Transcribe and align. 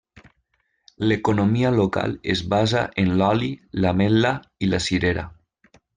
L'economia 1.09 1.71
local 1.75 2.17
es 2.35 2.41
basa 2.55 2.81
en 3.05 3.11
l'oli, 3.21 3.51
l'ametla 3.85 4.33
i 4.65 4.71
la 4.73 4.81
cirera. 4.87 5.29